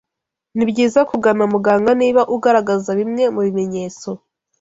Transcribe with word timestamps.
Ni 0.55 0.63
byiza 0.69 0.99
kugana 1.09 1.43
muganga 1.53 1.91
niba 2.01 2.21
ugaragaza 2.35 2.89
bimwe 2.99 3.23
mu 3.33 3.41
bimenyetso 3.45 4.09